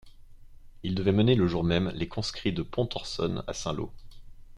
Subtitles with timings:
[0.81, 3.91] Il devait mener le jour même les conscrits de Pontorson à Saint-Lô.